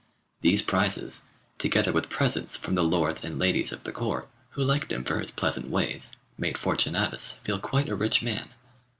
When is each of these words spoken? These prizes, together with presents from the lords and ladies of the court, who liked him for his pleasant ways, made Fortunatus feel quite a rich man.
These 0.41 0.63
prizes, 0.63 1.25
together 1.59 1.91
with 1.91 2.09
presents 2.09 2.55
from 2.55 2.73
the 2.73 2.83
lords 2.83 3.23
and 3.23 3.37
ladies 3.37 3.71
of 3.71 3.83
the 3.83 3.91
court, 3.91 4.27
who 4.57 4.63
liked 4.63 4.91
him 4.91 5.03
for 5.03 5.19
his 5.19 5.29
pleasant 5.29 5.69
ways, 5.69 6.11
made 6.39 6.57
Fortunatus 6.57 7.33
feel 7.43 7.59
quite 7.59 7.87
a 7.87 7.93
rich 7.93 8.23
man. 8.23 8.49